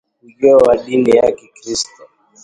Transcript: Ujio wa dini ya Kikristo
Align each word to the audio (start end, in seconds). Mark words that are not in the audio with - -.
Ujio 0.23 0.57
wa 0.57 0.77
dini 0.77 1.09
ya 1.17 1.31
Kikristo 1.31 2.03